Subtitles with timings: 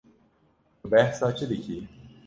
[0.81, 1.77] Tu behsa çi dikî?